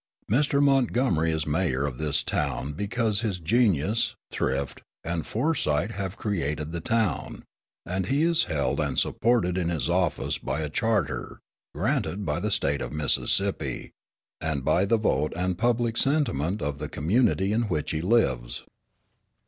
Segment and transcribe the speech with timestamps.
[0.27, 0.63] Mr.
[0.63, 6.81] Montgomery is mayor of this town because his genius, thrift, and foresight have created the
[6.81, 7.43] town;
[7.85, 11.39] and he is held and supported in his office by a charter,
[11.75, 13.91] granted by the State of Mississippi,
[14.41, 18.63] and by the vote and public sentiment of the community in which he lives.